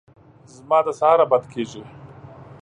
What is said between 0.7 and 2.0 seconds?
د سهاره بد کېږي!